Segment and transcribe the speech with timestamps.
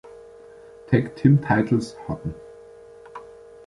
[0.89, 2.33] Tag Team Titles" hatten.